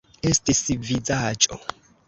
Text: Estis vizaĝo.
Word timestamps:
Estis 0.29 0.61
vizaĝo. 0.87 1.63